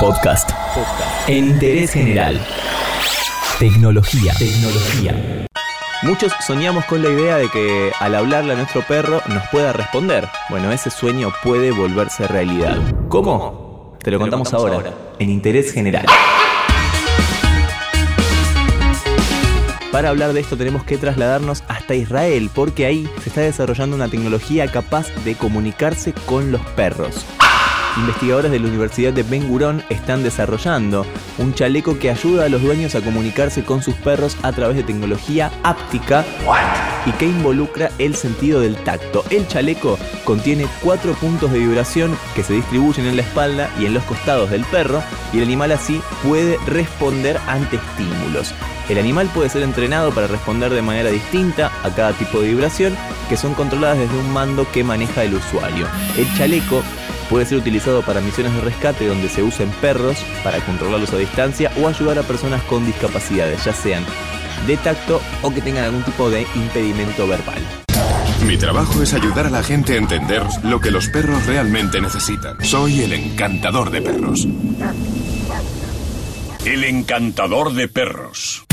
Podcast. 0.00 0.50
En 1.26 1.46
interés 1.46 1.92
general. 1.92 2.38
Tecnología. 3.58 4.34
Tecnología. 4.38 5.46
Muchos 6.02 6.32
soñamos 6.46 6.84
con 6.84 7.02
la 7.02 7.08
idea 7.08 7.36
de 7.36 7.48
que 7.48 7.92
al 7.98 8.14
hablarle 8.14 8.52
a 8.52 8.56
nuestro 8.56 8.82
perro 8.82 9.22
nos 9.28 9.48
pueda 9.48 9.72
responder. 9.72 10.28
Bueno, 10.50 10.70
ese 10.70 10.90
sueño 10.90 11.32
puede 11.42 11.70
volverse 11.70 12.26
realidad. 12.28 12.76
¿Cómo? 13.08 13.96
Te 14.02 14.10
lo 14.10 14.18
contamos 14.18 14.52
ahora, 14.52 14.92
en 15.18 15.30
interés 15.30 15.72
general. 15.72 16.04
Para 19.92 20.10
hablar 20.10 20.34
de 20.34 20.40
esto 20.40 20.58
tenemos 20.58 20.84
que 20.84 20.98
trasladarnos 20.98 21.64
hasta 21.68 21.94
Israel, 21.94 22.50
porque 22.54 22.84
ahí 22.84 23.08
se 23.22 23.30
está 23.30 23.40
desarrollando 23.40 23.96
una 23.96 24.08
tecnología 24.08 24.68
capaz 24.68 25.06
de 25.24 25.36
comunicarse 25.36 26.12
con 26.26 26.52
los 26.52 26.60
perros 26.60 27.24
investigadores 27.96 28.50
de 28.50 28.60
la 28.60 28.68
Universidad 28.68 29.12
de 29.12 29.22
Ben 29.22 29.48
Gurion 29.48 29.82
están 29.88 30.22
desarrollando 30.22 31.06
un 31.38 31.54
chaleco 31.54 31.98
que 31.98 32.10
ayuda 32.10 32.44
a 32.44 32.48
los 32.48 32.62
dueños 32.62 32.94
a 32.94 33.00
comunicarse 33.00 33.64
con 33.64 33.82
sus 33.82 33.94
perros 33.94 34.36
a 34.42 34.52
través 34.52 34.76
de 34.76 34.82
tecnología 34.82 35.50
áptica 35.62 36.24
y 37.06 37.12
que 37.12 37.26
involucra 37.26 37.90
el 37.98 38.14
sentido 38.16 38.60
del 38.60 38.76
tacto. 38.76 39.24
El 39.30 39.46
chaleco 39.48 39.98
contiene 40.24 40.66
cuatro 40.82 41.14
puntos 41.14 41.52
de 41.52 41.60
vibración 41.60 42.16
que 42.34 42.42
se 42.42 42.54
distribuyen 42.54 43.06
en 43.06 43.16
la 43.16 43.22
espalda 43.22 43.70
y 43.78 43.86
en 43.86 43.94
los 43.94 44.02
costados 44.04 44.50
del 44.50 44.64
perro 44.64 45.02
y 45.32 45.38
el 45.38 45.44
animal 45.44 45.72
así 45.72 46.00
puede 46.22 46.58
responder 46.66 47.38
ante 47.46 47.76
estímulos. 47.76 48.52
El 48.88 48.98
animal 48.98 49.28
puede 49.34 49.48
ser 49.48 49.62
entrenado 49.62 50.12
para 50.12 50.28
responder 50.28 50.72
de 50.72 50.82
manera 50.82 51.10
distinta 51.10 51.72
a 51.82 51.90
cada 51.90 52.12
tipo 52.12 52.40
de 52.40 52.48
vibración 52.48 52.96
que 53.28 53.36
son 53.36 53.54
controladas 53.54 53.98
desde 53.98 54.16
un 54.16 54.32
mando 54.32 54.70
que 54.70 54.84
maneja 54.84 55.24
el 55.24 55.34
usuario. 55.34 55.86
El 56.16 56.32
chaleco 56.36 56.82
Puede 57.28 57.46
ser 57.46 57.58
utilizado 57.58 58.02
para 58.02 58.20
misiones 58.20 58.54
de 58.54 58.60
rescate 58.60 59.06
donde 59.06 59.28
se 59.28 59.42
usen 59.42 59.70
perros 59.80 60.16
para 60.44 60.60
controlarlos 60.60 61.12
a 61.12 61.16
distancia 61.16 61.72
o 61.80 61.88
ayudar 61.88 62.18
a 62.18 62.22
personas 62.22 62.62
con 62.62 62.86
discapacidades, 62.86 63.64
ya 63.64 63.72
sean 63.72 64.04
de 64.66 64.76
tacto 64.76 65.20
o 65.42 65.52
que 65.52 65.60
tengan 65.60 65.84
algún 65.84 66.02
tipo 66.02 66.30
de 66.30 66.46
impedimento 66.54 67.26
verbal. 67.26 67.62
Mi 68.46 68.56
trabajo 68.56 69.02
es 69.02 69.14
ayudar 69.14 69.46
a 69.46 69.50
la 69.50 69.62
gente 69.62 69.94
a 69.94 69.96
entender 69.96 70.42
lo 70.62 70.80
que 70.80 70.90
los 70.90 71.08
perros 71.08 71.46
realmente 71.46 72.00
necesitan. 72.00 72.62
Soy 72.62 73.00
el 73.00 73.12
encantador 73.12 73.90
de 73.90 74.02
perros. 74.02 74.46
El 76.64 76.84
encantador 76.84 77.72
de 77.72 77.88
perros. 77.88 78.65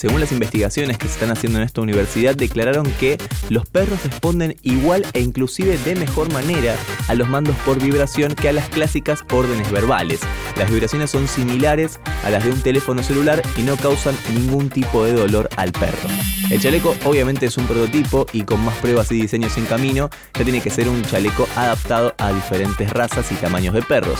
Según 0.00 0.20
las 0.20 0.32
investigaciones 0.32 0.96
que 0.96 1.08
se 1.08 1.12
están 1.12 1.30
haciendo 1.30 1.58
en 1.58 1.64
esta 1.66 1.82
universidad, 1.82 2.34
declararon 2.34 2.90
que 2.98 3.18
los 3.50 3.66
perros 3.66 4.02
responden 4.02 4.56
igual 4.62 5.04
e 5.12 5.20
inclusive 5.20 5.76
de 5.76 5.94
mejor 5.94 6.32
manera 6.32 6.74
a 7.06 7.14
los 7.14 7.28
mandos 7.28 7.54
por 7.66 7.78
vibración 7.78 8.34
que 8.34 8.48
a 8.48 8.54
las 8.54 8.70
clásicas 8.70 9.26
órdenes 9.30 9.70
verbales. 9.70 10.20
Las 10.56 10.70
vibraciones 10.70 11.10
son 11.10 11.28
similares 11.28 12.00
a 12.24 12.30
las 12.30 12.46
de 12.46 12.50
un 12.50 12.62
teléfono 12.62 13.02
celular 13.02 13.42
y 13.58 13.60
no 13.60 13.76
causan 13.76 14.16
ningún 14.32 14.70
tipo 14.70 15.04
de 15.04 15.12
dolor 15.12 15.50
al 15.58 15.70
perro. 15.70 16.08
El 16.48 16.62
chaleco 16.62 16.96
obviamente 17.04 17.44
es 17.44 17.58
un 17.58 17.66
prototipo 17.66 18.26
y 18.32 18.44
con 18.44 18.64
más 18.64 18.78
pruebas 18.78 19.12
y 19.12 19.20
diseños 19.20 19.58
en 19.58 19.66
camino, 19.66 20.08
ya 20.32 20.44
tiene 20.44 20.62
que 20.62 20.70
ser 20.70 20.88
un 20.88 21.02
chaleco 21.02 21.46
adaptado 21.56 22.14
a 22.16 22.32
diferentes 22.32 22.90
razas 22.90 23.30
y 23.32 23.34
tamaños 23.34 23.74
de 23.74 23.82
perros 23.82 24.18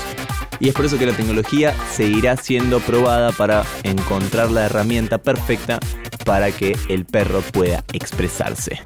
y 0.61 0.69
es 0.69 0.75
por 0.75 0.85
eso 0.85 0.99
que 0.99 1.07
la 1.07 1.17
tecnología 1.17 1.75
seguirá 1.91 2.37
siendo 2.37 2.79
probada 2.81 3.33
para 3.33 3.65
encontrar 3.83 4.51
la 4.51 4.67
herramienta 4.67 5.19
perfecta 5.19 5.81
para 6.25 6.53
que 6.53 6.77
el 6.89 7.07
perro 7.07 7.41
pueda 7.41 7.83
expresarse. 7.93 8.83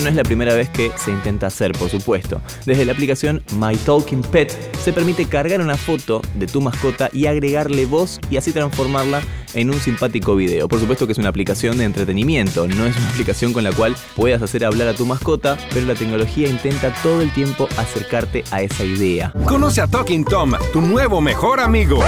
No 0.00 0.08
es 0.08 0.14
la 0.14 0.22
primera 0.22 0.54
vez 0.54 0.68
que 0.68 0.92
se 0.96 1.10
intenta 1.10 1.48
hacer, 1.48 1.72
por 1.72 1.90
supuesto. 1.90 2.40
Desde 2.64 2.84
la 2.84 2.92
aplicación 2.92 3.42
My 3.56 3.76
Talking 3.76 4.22
Pet 4.22 4.56
se 4.82 4.92
permite 4.92 5.26
cargar 5.26 5.60
una 5.60 5.76
foto 5.76 6.22
de 6.34 6.46
tu 6.46 6.60
mascota 6.60 7.10
y 7.12 7.26
agregarle 7.26 7.84
voz 7.84 8.20
y 8.30 8.36
así 8.36 8.52
transformarla 8.52 9.22
en 9.54 9.70
un 9.70 9.80
simpático 9.80 10.36
video. 10.36 10.68
Por 10.68 10.78
supuesto 10.78 11.06
que 11.06 11.12
es 11.12 11.18
una 11.18 11.30
aplicación 11.30 11.78
de 11.78 11.84
entretenimiento, 11.84 12.68
no 12.68 12.86
es 12.86 12.96
una 12.96 13.08
aplicación 13.10 13.52
con 13.52 13.64
la 13.64 13.72
cual 13.72 13.96
puedas 14.14 14.40
hacer 14.40 14.64
hablar 14.64 14.88
a 14.88 14.94
tu 14.94 15.04
mascota, 15.04 15.58
pero 15.74 15.86
la 15.86 15.94
tecnología 15.94 16.48
intenta 16.48 16.94
todo 17.02 17.20
el 17.20 17.32
tiempo 17.32 17.68
acercarte 17.76 18.44
a 18.50 18.62
esa 18.62 18.84
idea. 18.84 19.32
Conoce 19.46 19.80
a 19.80 19.88
Talking 19.88 20.24
Tom, 20.24 20.54
tu 20.72 20.80
nuevo 20.80 21.20
mejor 21.20 21.60
amigo. 21.60 22.02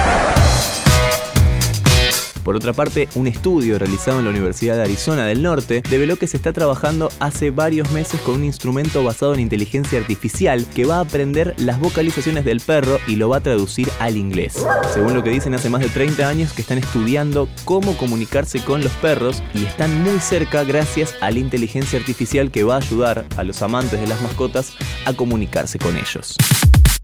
Por 2.45 2.57
otra 2.57 2.73
parte, 2.73 3.09
un 3.15 3.27
estudio 3.27 3.79
realizado 3.79 4.19
en 4.19 4.25
la 4.25 4.31
Universidad 4.31 4.77
de 4.77 4.83
Arizona 4.83 5.27
del 5.27 5.43
Norte 5.43 5.83
reveló 5.91 6.17
que 6.17 6.27
se 6.27 6.37
está 6.37 6.53
trabajando 6.53 7.11
hace 7.21 7.51
varios 7.51 7.91
meses 7.93 8.21
con 8.21 8.37
un 8.37 8.45
instrumento 8.45 9.05
basado 9.05 9.35
en 9.35 9.41
inteligencia 9.41 9.99
artificial 9.99 10.67
que 10.75 10.87
va 10.87 10.97
a 10.97 11.01
aprender 11.01 11.55
las 11.59 11.79
vocalizaciones 11.79 12.45
del 12.45 12.61
perro 12.61 12.99
y 13.07 13.17
lo 13.17 13.29
va 13.29 13.39
a 13.39 13.43
traducir 13.43 13.89
al 13.99 14.17
inglés. 14.17 14.65
Según 14.93 15.15
lo 15.15 15.23
que 15.23 15.31
dicen 15.31 15.55
hace 15.55 15.71
más 15.71 15.83
de 15.83 15.89
30 15.89 16.29
años 16.29 16.53
que 16.53 16.63
están 16.63 16.79
estudiando 16.79 17.49
cómo 17.65 17.97
comunicarse 17.97 18.61
con 18.61 18.83
los 18.83 18.93
perros 18.93 19.43
y 19.55 19.65
están 19.65 20.03
muy 20.03 20.19
cerca 20.21 20.65
gracias 20.65 21.15
a 21.21 21.31
la 21.31 21.39
inteligencia 21.39 21.99
artificial 21.99 22.51
que 22.51 22.65
va 22.65 22.75
a 22.75 22.79
ayudar 22.79 23.27
a 23.37 23.45
los 23.45 23.63
amantes 23.63 24.01
de 24.01 24.07
las 24.07 24.21
mascotas 24.23 24.73
a 25.05 25.13
comunicarse 25.13 25.79
con 25.79 25.97
ellos. 25.97 26.37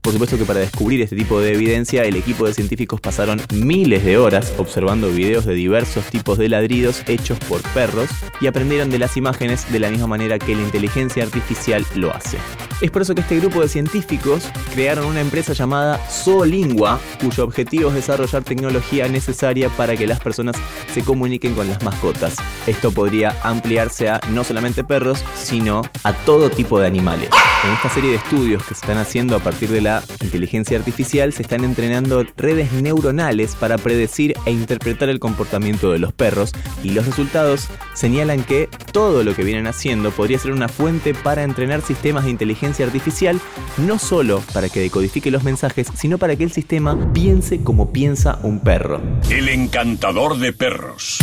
Por 0.07 0.13
supuesto 0.13 0.39
que 0.39 0.45
para 0.45 0.61
descubrir 0.61 1.01
este 1.01 1.17
tipo 1.17 1.41
de 1.41 1.53
evidencia, 1.53 2.05
el 2.05 2.15
equipo 2.15 2.47
de 2.47 2.55
científicos 2.55 3.01
pasaron 3.01 3.43
miles 3.53 4.05
de 4.05 4.19
horas 4.19 4.55
observando 4.57 5.11
videos 5.11 5.47
de 5.47 5.55
diversos 5.55 6.05
tipos 6.05 6.39
de 6.39 6.49
ladridos 6.49 7.03
hechos 7.09 7.41
por 7.41 7.61
perros 7.75 8.09
y 8.41 8.47
aprendieron 8.47 8.89
de 8.89 9.01
las 9.01 9.17
imágenes 9.17 9.69
de 9.73 9.81
la 9.81 9.91
misma 9.91 10.07
manera 10.07 10.39
que 10.39 10.55
la 10.55 10.63
inteligencia 10.63 11.25
artificial 11.25 11.85
lo 11.97 12.15
hace. 12.15 12.39
Es 12.81 12.93
por 12.93 13.03
eso 13.03 13.17
que 13.17 13.23
este 13.23 13.41
grupo 13.41 13.63
de 13.63 13.69
científicos 13.69 14.45
crearon 14.75 15.07
una 15.07 15.23
empresa 15.23 15.55
llamada 15.55 15.99
Zoolingua, 16.09 17.01
cuyo 17.21 17.43
objetivo 17.43 17.89
es 17.89 17.95
desarrollar 17.97 18.45
tecnología 18.45 19.09
necesaria 19.09 19.71
para 19.71 19.97
que 19.97 20.07
las 20.07 20.21
personas 20.21 20.55
se 20.95 21.03
comuniquen 21.03 21.55
con 21.55 21.69
las 21.69 21.83
mascotas. 21.83 22.37
Esto 22.69 22.93
podría 22.93 23.35
ampliarse 23.43 24.11
a 24.11 24.21
no 24.31 24.45
solamente 24.45 24.85
perros, 24.85 25.25
sino 25.47 25.83
a 26.03 26.13
todo 26.13 26.51
tipo 26.51 26.79
de 26.79 26.87
animales. 26.87 27.31
En 27.65 27.73
esta 27.73 27.89
serie 27.89 28.11
de 28.11 28.17
estudios 28.17 28.63
que 28.65 28.75
se 28.75 28.81
están 28.81 28.99
haciendo 28.99 29.37
a 29.37 29.39
partir 29.39 29.71
de 29.71 29.81
la 29.81 30.03
inteligencia 30.23 30.77
artificial 30.77 31.33
se 31.33 31.43
están 31.43 31.65
entrenando 31.65 32.25
redes 32.37 32.73
neuronales 32.73 33.55
para 33.55 33.79
predecir 33.79 34.35
e 34.45 34.51
interpretar 34.51 35.09
el 35.09 35.19
comportamiento 35.19 35.93
de 35.93 35.99
los 35.99 36.13
perros 36.13 36.53
y 36.83 36.91
los 36.91 37.07
resultados 37.07 37.69
señalan 37.95 38.45
que 38.45 38.69
todo 38.93 39.25
lo 39.25 39.35
que 39.35 39.45
vienen 39.45 39.67
haciendo 39.67 40.11
podría 40.11 40.39
ser 40.39 40.53
una 40.53 40.69
fuente 40.69 41.15
para 41.15 41.45
entrenar 41.45 41.83
sistemas 41.83 42.25
de 42.25 42.31
inteligencia 42.31 42.85
artificial, 42.85 43.41
no 43.79 43.99
solo 43.99 44.43
para 44.53 44.69
que 44.69 44.81
decodifique 44.81 45.31
los 45.31 45.45
mensajes, 45.45 45.89
sino 45.97 46.19
para 46.19 46.37
que 46.37 46.45
el 46.45 46.53
sistema 46.53 47.13
piense 47.13 47.63
como 47.63 47.93
piensa 47.93 48.39
un 48.43 48.61
perro. 48.61 49.01
El 49.31 49.49
encantador 49.49 50.39
de 50.39 50.53
perros. 50.53 51.19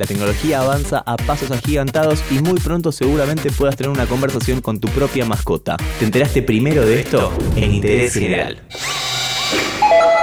La 0.00 0.06
tecnología 0.06 0.62
avanza 0.62 1.02
a 1.04 1.18
pasos 1.18 1.50
agigantados 1.50 2.24
y 2.30 2.38
muy 2.38 2.58
pronto 2.58 2.90
seguramente 2.90 3.52
puedas 3.52 3.76
tener 3.76 3.90
una 3.90 4.06
conversación 4.06 4.62
con 4.62 4.80
tu 4.80 4.88
propia 4.88 5.26
mascota. 5.26 5.76
¿Te 5.98 6.06
enteraste 6.06 6.40
primero 6.40 6.86
de 6.86 7.00
esto? 7.00 7.30
En 7.54 7.74
Interés 7.74 8.14
General. 8.14 8.62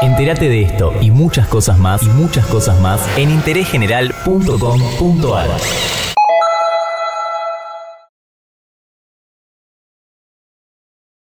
Entérate 0.02 0.50
de 0.50 0.64
esto 0.64 0.96
y 1.00 1.12
muchas 1.12 1.48
cosas 1.48 1.78
más 1.78 2.02
y 2.02 2.08
muchas 2.08 2.48
cosas 2.48 2.82
más 2.82 3.02
en 3.20 3.30
interésgeneral.com.ar. 3.30 6.07